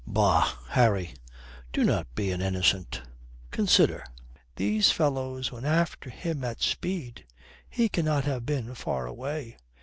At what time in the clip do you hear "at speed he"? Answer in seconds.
6.43-7.87